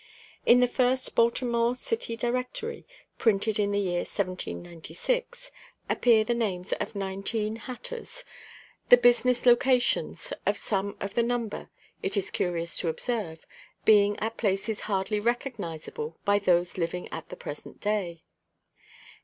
[0.47, 2.87] In the first "Baltimore City Directory,"
[3.19, 5.51] printed in the year 1796,
[5.87, 8.23] appear the names of nineteen hatters;
[8.89, 11.69] the business locations of some of the number,
[12.01, 13.45] it is curious to observe,
[13.85, 18.23] being at places hardly recognizable by those living at the present day.